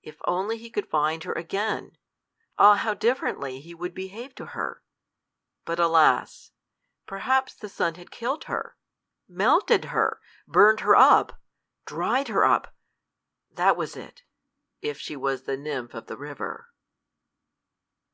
[0.00, 1.98] If only he could find her again!
[2.56, 4.82] Ah, how differently he would behave to her!
[5.66, 6.52] But alas!
[7.04, 8.78] perhaps the sun had killed her
[9.28, 10.18] melted her
[10.48, 11.38] burned her up!
[11.84, 12.74] dried her up:
[13.50, 14.22] that was it,
[14.80, 16.70] if she was the nymph of the river.